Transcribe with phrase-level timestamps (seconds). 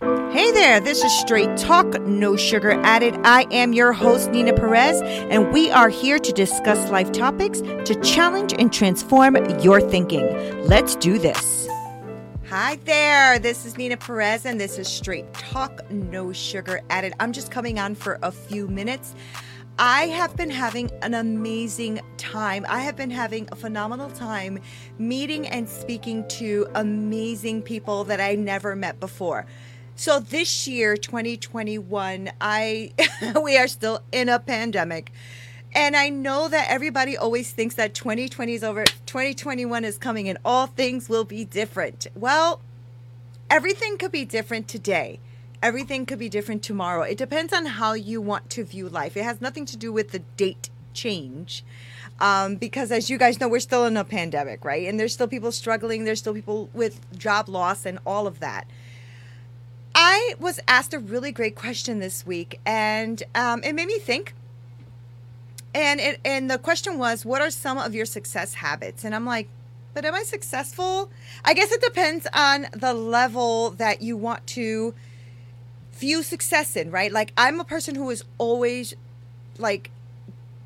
[0.00, 3.16] Hey there, this is Straight Talk, No Sugar Added.
[3.24, 7.98] I am your host, Nina Perez, and we are here to discuss life topics to
[8.02, 10.26] challenge and transform your thinking.
[10.66, 11.66] Let's do this.
[12.50, 17.14] Hi there, this is Nina Perez, and this is Straight Talk, No Sugar Added.
[17.18, 19.14] I'm just coming on for a few minutes.
[19.78, 22.66] I have been having an amazing time.
[22.68, 24.58] I have been having a phenomenal time
[24.98, 29.46] meeting and speaking to amazing people that I never met before.
[29.98, 32.92] So this year, 2021, I
[33.42, 35.10] we are still in a pandemic.
[35.74, 40.36] And I know that everybody always thinks that 2020 is over, 2021 is coming and
[40.44, 42.06] all things will be different.
[42.14, 42.60] Well,
[43.48, 45.18] everything could be different today.
[45.62, 47.00] Everything could be different tomorrow.
[47.02, 49.16] It depends on how you want to view life.
[49.16, 51.64] It has nothing to do with the date change.
[52.20, 54.86] Um, because as you guys know, we're still in a pandemic, right?
[54.86, 56.04] And there's still people struggling.
[56.04, 58.66] There's still people with job loss and all of that.
[59.98, 64.34] I was asked a really great question this week, and um, it made me think.
[65.74, 69.04] And it, and the question was, what are some of your success habits?
[69.04, 69.48] And I'm like,
[69.94, 71.10] but am I successful?
[71.46, 74.92] I guess it depends on the level that you want to
[75.94, 77.10] view success in, right?
[77.10, 78.92] Like I'm a person who is always
[79.56, 79.90] like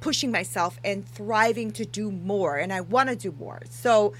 [0.00, 3.60] pushing myself and thriving to do more, and I want to do more.
[3.68, 4.14] So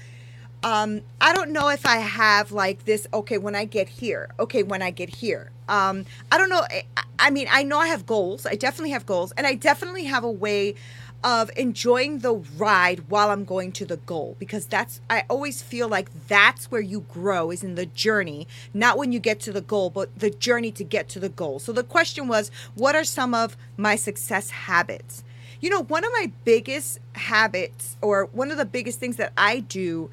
[0.63, 4.63] um, I don't know if I have like this, okay, when I get here, okay,
[4.63, 5.51] when I get here.
[5.67, 6.61] Um, I don't know.
[6.69, 6.83] I,
[7.17, 8.45] I mean, I know I have goals.
[8.45, 9.31] I definitely have goals.
[9.37, 10.75] And I definitely have a way
[11.23, 15.89] of enjoying the ride while I'm going to the goal because that's, I always feel
[15.89, 19.61] like that's where you grow is in the journey, not when you get to the
[19.61, 21.59] goal, but the journey to get to the goal.
[21.59, 25.23] So the question was, what are some of my success habits?
[25.59, 29.59] You know, one of my biggest habits or one of the biggest things that I
[29.59, 30.09] do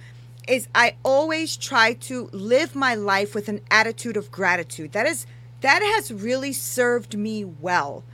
[0.46, 4.92] is I always try to live my life with an attitude of gratitude.
[4.92, 5.26] That is
[5.60, 8.04] that has really served me well.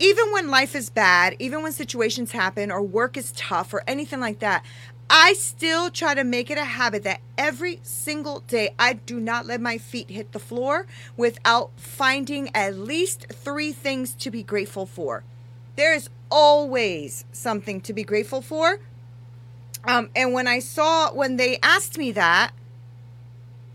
[0.00, 4.20] Even when life is bad, even when situations happen or work is tough or anything
[4.20, 4.64] like that,
[5.10, 9.46] I still try to make it a habit that every single day I do not
[9.46, 14.86] let my feet hit the floor without finding at least three things to be grateful
[14.86, 15.24] for.
[15.76, 18.80] There is always something to be grateful for
[19.84, 22.52] um, and when I saw, when they asked me that,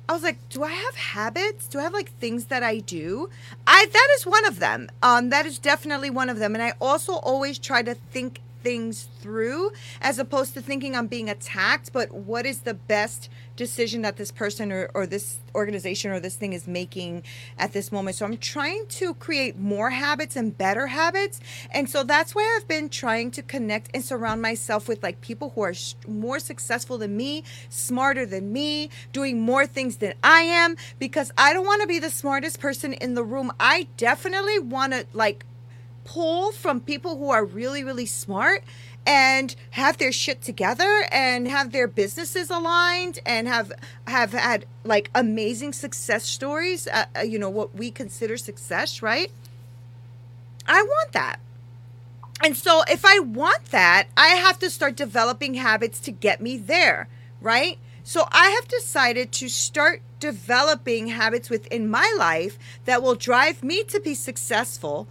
[0.07, 1.67] I was like, do I have habits?
[1.67, 3.29] Do I have like things that I do?
[3.65, 4.89] I that is one of them.
[5.01, 6.55] Um, that is definitely one of them.
[6.55, 11.29] And I also always try to think things through as opposed to thinking I'm being
[11.29, 16.19] attacked, but what is the best decision that this person or, or this organization or
[16.19, 17.24] this thing is making
[17.57, 18.16] at this moment.
[18.16, 21.39] So I'm trying to create more habits and better habits.
[21.71, 25.51] And so that's why I've been trying to connect and surround myself with like people
[25.54, 25.74] who are
[26.07, 31.54] more successful than me, smarter than me, doing more things than I am, because I
[31.54, 33.51] don't want to be the smartest person in the room.
[33.59, 35.45] I definitely want to like
[36.03, 38.63] pull from people who are really, really smart
[39.05, 43.71] and have their shit together and have their businesses aligned and have
[44.07, 49.31] have had like amazing success stories uh, uh you know what we consider success right?
[50.65, 51.39] I want that.
[52.41, 56.57] And so if i want that i have to start developing habits to get me
[56.57, 57.07] there
[57.41, 57.77] right?
[58.03, 63.83] So i have decided to start developing habits within my life that will drive me
[63.83, 65.07] to be successful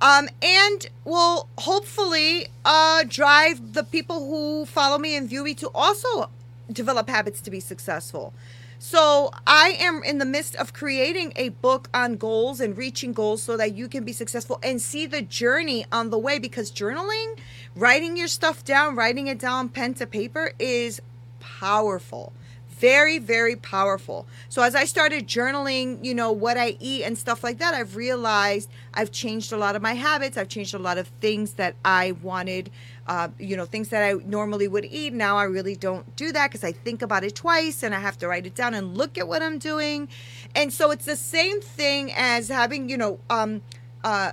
[0.00, 5.70] um, and will hopefully uh, drive the people who follow me and view me to
[5.74, 6.30] also
[6.70, 8.34] develop habits to be successful.
[8.78, 13.42] So I am in the midst of creating a book on goals and reaching goals
[13.42, 17.38] so that you can be successful and see the journey on the way because journaling,
[17.74, 21.00] writing your stuff down, writing it down pen to paper is
[21.40, 22.32] powerful
[22.78, 24.26] very very powerful.
[24.48, 27.96] So as i started journaling you know what i eat and stuff like that i've
[27.96, 30.36] realized i've changed a lot of my habits.
[30.36, 32.70] I've changed a lot of things that i wanted
[33.06, 35.12] uh, you know things that i normally would eat.
[35.12, 38.18] Now i really don't do that because i think about it twice and i have
[38.18, 40.08] to write it down and look at what i'm doing.
[40.54, 43.62] And so it's the same thing as having you know um
[44.04, 44.32] uh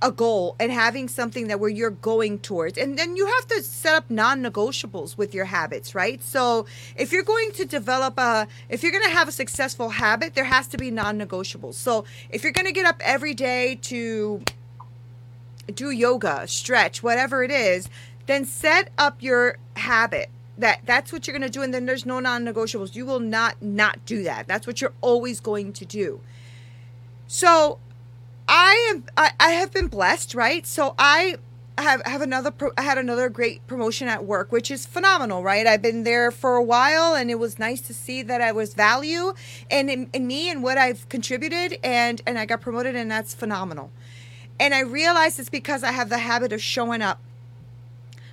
[0.00, 2.78] a goal and having something that where you're going towards.
[2.78, 6.22] And then you have to set up non-negotiables with your habits right?
[6.22, 6.66] So
[6.96, 10.44] if you're going to develop a if you're going to have a successful habit there
[10.44, 11.74] has to be non-negotiables.
[11.74, 14.42] So if you're going to get up every day to
[15.74, 17.88] do yoga stretch whatever it is
[18.26, 20.30] then set up your habit.
[20.56, 22.94] That that's what you're going to do and then there's no non-negotiables.
[22.94, 24.46] You will not not do that.
[24.46, 26.20] That's what you're always going to do.
[27.26, 27.80] So
[28.48, 30.66] I am I, I have been blessed, right?
[30.66, 31.36] So I
[31.78, 35.66] have have another pro- I had another great promotion at work, which is phenomenal, right?
[35.66, 38.74] I've been there for a while, and it was nice to see that I was
[38.74, 39.34] value
[39.70, 43.34] and in, in me and what I've contributed, and and I got promoted, and that's
[43.34, 43.90] phenomenal.
[44.60, 47.20] And I realized it's because I have the habit of showing up.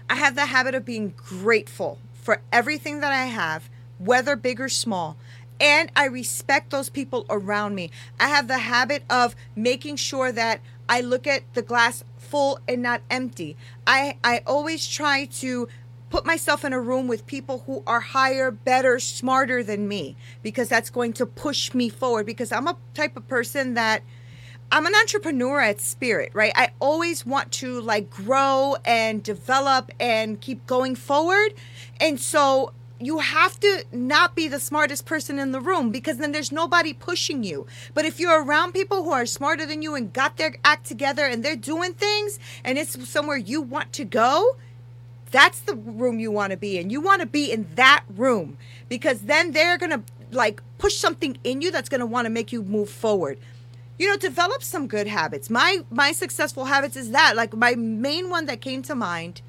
[0.09, 4.69] I have the habit of being grateful for everything that I have, whether big or
[4.69, 5.17] small
[5.61, 7.91] and I respect those people around me.
[8.19, 10.59] I have the habit of making sure that
[10.89, 13.55] I look at the glass full and not empty.
[13.85, 15.69] I I always try to
[16.09, 20.67] put myself in a room with people who are higher, better, smarter than me because
[20.67, 24.01] that's going to push me forward because I'm a type of person that
[24.73, 26.53] I'm an entrepreneur at spirit, right?
[26.55, 31.53] I always want to like grow and develop and keep going forward.
[31.99, 36.31] And so you have to not be the smartest person in the room because then
[36.31, 37.65] there's nobody pushing you.
[37.93, 41.25] But if you're around people who are smarter than you and got their act together
[41.25, 44.55] and they're doing things and it's somewhere you want to go,
[45.31, 46.89] that's the room you want to be in.
[46.89, 48.57] You want to be in that room
[48.89, 52.29] because then they're going to like push something in you that's going to want to
[52.29, 53.39] make you move forward.
[53.97, 55.49] You know, develop some good habits.
[55.49, 59.41] My my successful habits is that like my main one that came to mind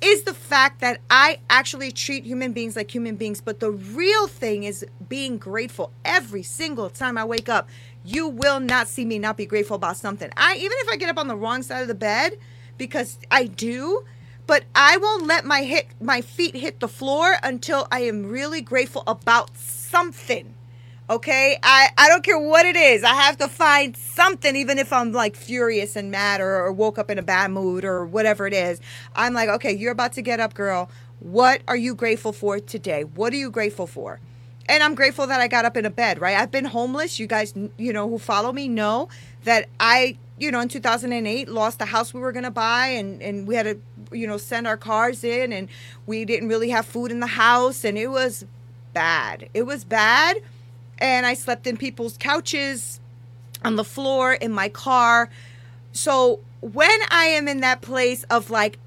[0.00, 3.40] is the fact that I actually treat human beings like human beings.
[3.40, 7.68] But the real thing is being grateful every single time I wake up.
[8.04, 10.30] You will not see me not be grateful about something.
[10.36, 12.38] I even if I get up on the wrong side of the bed,
[12.78, 14.04] because I do,
[14.46, 18.62] but I won't let my hit my feet hit the floor until I am really
[18.62, 20.54] grateful about something.
[21.10, 23.02] Okay, I, I don't care what it is.
[23.02, 27.00] I have to find something, even if I'm like furious and mad or, or woke
[27.00, 28.80] up in a bad mood or whatever it is.
[29.16, 30.88] I'm like, okay, you're about to get up, girl.
[31.18, 33.02] What are you grateful for today?
[33.02, 34.20] What are you grateful for?
[34.68, 36.36] And I'm grateful that I got up in a bed, right?
[36.36, 37.18] I've been homeless.
[37.18, 39.08] You guys, you know, who follow me know
[39.42, 43.20] that I, you know, in 2008 lost the house we were going to buy and,
[43.20, 45.70] and we had to, you know, send our cars in and
[46.06, 48.44] we didn't really have food in the house and it was
[48.94, 49.48] bad.
[49.54, 50.40] It was bad
[51.00, 53.00] and I slept in people's couches,
[53.64, 55.28] on the floor, in my car.
[55.92, 58.78] So when I am in that place of like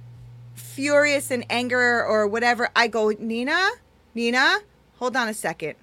[0.56, 3.70] furious and anger or whatever, I go, Nina,
[4.16, 4.60] Nina,
[4.98, 5.76] hold on a second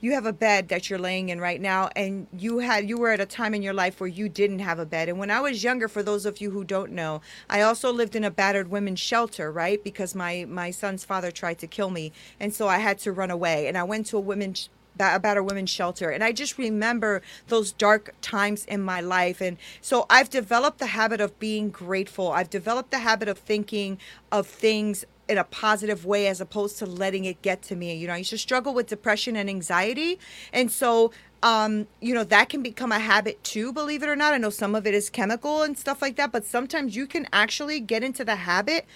[0.00, 3.10] you have a bed that you're laying in right now and you had you were
[3.10, 5.08] at a time in your life where you didn't have a bed.
[5.08, 8.14] And when i was younger for those of you who don't know i also lived
[8.14, 9.82] in a battered women's shelter right?
[9.82, 13.30] Because my my son's father tried to kill me and so i had to run
[13.30, 13.66] away.
[13.66, 16.10] And i went to a women's a battered women's shelter.
[16.10, 19.40] And i just remember those dark times in my life.
[19.40, 22.32] And so i've developed the habit of being grateful.
[22.32, 23.98] I've developed the habit of thinking
[24.30, 27.94] of things in a positive way as opposed to letting it get to me.
[27.94, 30.18] You know, I used to struggle with depression and anxiety.
[30.52, 34.34] And so, um, you know, that can become a habit too, believe it or not.
[34.34, 37.26] I know some of it is chemical and stuff like that, but sometimes you can
[37.32, 38.86] actually get into the habit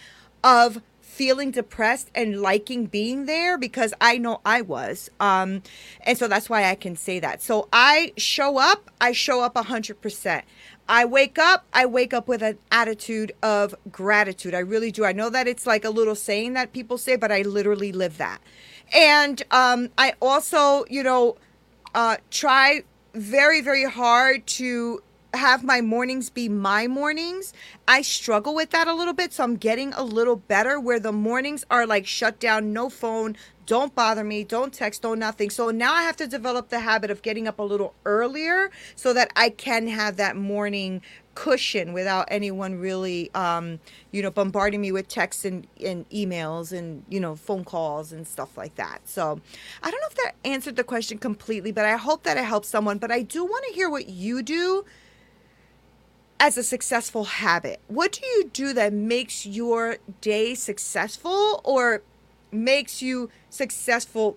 [0.43, 5.11] of feeling depressed and liking being there because I know I was.
[5.19, 5.63] Um,
[6.03, 7.43] and so that's why I can say that.
[7.43, 10.43] So I show up, I show up 100%.
[10.91, 14.55] I wake up, I wake up with an attitude of gratitude.
[14.55, 15.05] I really do.
[15.05, 18.19] I know that it's like a little saying that people say, but I literally live
[18.19, 18.41] that.
[18.93, 21.37] And um, I also, you know,
[21.95, 22.83] uh, try
[23.15, 25.01] very, very hard to
[25.35, 27.53] have my mornings be my mornings.
[27.87, 31.13] I struggle with that a little bit, so I'm getting a little better where the
[31.13, 35.51] mornings are like shut down, no phone, don't bother me, don't text, don't nothing.
[35.51, 39.13] So now I have to develop the habit of getting up a little earlier so
[39.13, 41.03] that I can have that morning
[41.37, 43.79] cushion without anyone really um,
[44.11, 48.27] you know bombarding me with texts and, and emails and you know phone calls and
[48.27, 49.41] stuff like that so
[49.83, 52.69] i don't know if that answered the question completely but i hope that it helps
[52.69, 54.85] someone but i do want to hear what you do
[56.41, 62.03] as a successful habit what do you do that makes your day successful or
[62.53, 64.37] makes you successful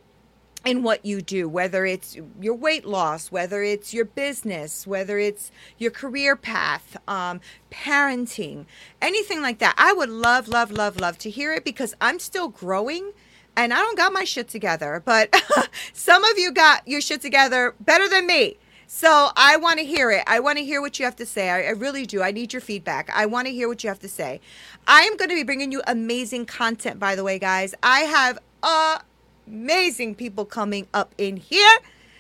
[0.66, 5.52] in what you do, whether it's your weight loss, whether it's your business, whether it's
[5.78, 7.42] your career path, um,
[7.72, 8.66] parenting,
[9.02, 9.76] anything like that.
[9.78, 13.12] I would love, love, love, love to hear it because I'm still growing
[13.56, 15.36] and I don't got my shit together, but
[15.94, 18.58] some of you got your shit together better than me.
[18.88, 20.24] So I want to hear it.
[20.28, 21.50] I want to hear what you have to say.
[21.50, 22.22] I, I really do.
[22.22, 23.10] I need your feedback.
[23.14, 24.40] I want to hear what you have to say.
[24.88, 27.74] I am going to be bringing you amazing content, by the way, guys.
[27.82, 28.40] I have
[29.48, 31.78] amazing people coming up in here.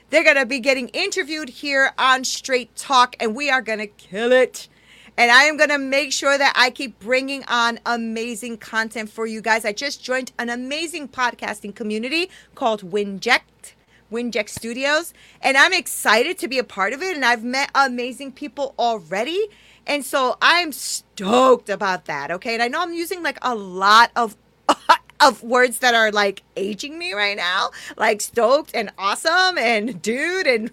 [0.10, 3.88] They're going to be getting interviewed here on Straight Talk, and we are going to
[3.88, 4.68] kill it.
[5.16, 9.28] And I am going to make sure that I keep bringing on amazing content for
[9.28, 9.64] you guys.
[9.64, 13.73] I just joined an amazing podcasting community called Winject,
[14.14, 17.16] Winject Studios, and I'm excited to be a part of it.
[17.16, 19.50] And I've met amazing people already.
[19.86, 22.32] And so I'm stoked about that.
[22.32, 22.54] Okay.
[22.54, 24.38] And I know I'm using like a lot of
[25.20, 30.48] of words that are like aging me right now, like stoked and awesome and dude
[30.48, 30.72] and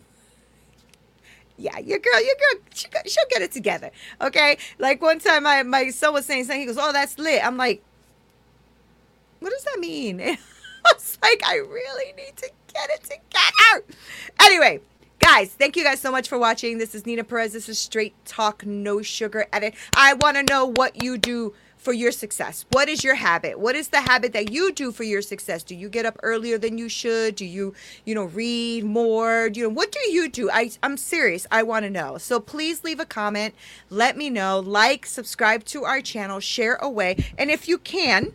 [1.57, 3.91] yeah, your girl, your girl, she, she'll get it together.
[4.21, 4.57] Okay.
[4.79, 6.61] Like one time, my, my son was saying something.
[6.61, 7.45] He goes, Oh, that's lit.
[7.45, 7.83] I'm like,
[9.41, 10.21] What does that mean?
[10.21, 10.39] And
[10.87, 13.85] I was like, I really need to get it together.
[14.41, 14.81] Anyway,
[15.19, 16.79] guys, thank you guys so much for watching.
[16.79, 17.53] This is Nina Perez.
[17.53, 19.75] This is Straight Talk, No Sugar Added.
[19.95, 22.67] I want to know what you do for your success?
[22.73, 23.59] What is your habit?
[23.59, 25.63] What is the habit that you do for your success?
[25.63, 27.37] Do you get up earlier than you should?
[27.37, 27.75] Do you,
[28.05, 29.49] you know, read more?
[29.49, 30.51] Do you know what do you do?
[30.51, 31.47] I I'm serious.
[31.51, 32.19] I want to know.
[32.19, 33.55] So please leave a comment.
[33.89, 34.61] Let me know.
[34.61, 38.35] Like, subscribe to our channel, share away, and if you can,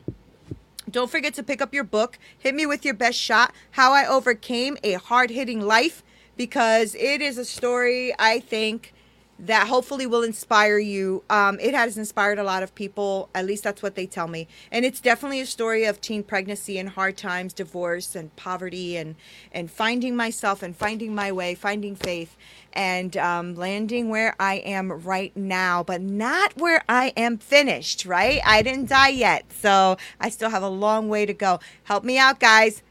[0.90, 2.18] don't forget to pick up your book.
[2.38, 3.54] Hit me with your best shot.
[3.72, 6.04] How I overcame a hard-hitting life
[6.38, 8.94] because it is a story I think
[9.38, 11.24] that hopefully will inspire you.
[11.30, 13.30] Um, it has inspired a lot of people.
[13.36, 14.48] At least that's what they tell me.
[14.72, 19.16] And it's definitely a story of teen pregnancy and hard times, divorce and poverty, and
[19.52, 22.38] and finding myself and finding my way, finding faith,
[22.74, 28.06] and um, landing where I am right now, but not where I am finished.
[28.06, 28.40] Right?
[28.46, 31.60] I didn't die yet, so I still have a long way to go.
[31.84, 32.82] Help me out, guys.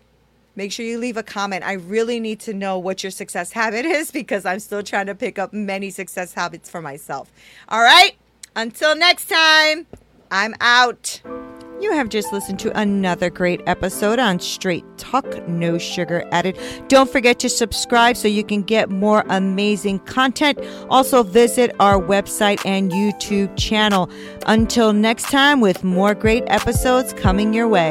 [0.57, 1.65] Make sure you leave a comment.
[1.65, 5.15] I really need to know what your success habit is because I'm still trying to
[5.15, 7.31] pick up many success habits for myself.
[7.69, 8.17] All right,
[8.57, 9.87] until next time,
[10.31, 11.21] I'm out.
[11.81, 16.59] You have just listened to another great episode on Straight Talk, No Sugar Added.
[16.89, 20.59] Don't forget to subscribe so you can get more amazing content.
[20.89, 24.09] Also, visit our website and YouTube channel.
[24.47, 27.91] Until next time, with more great episodes coming your way.